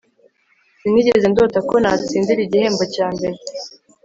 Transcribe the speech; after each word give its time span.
Sinigeze 0.79 1.25
ndota 1.29 1.59
ko 1.69 1.75
natsindira 1.83 2.39
igihembo 2.43 2.83
cya 2.93 3.07
mbere 3.15 3.37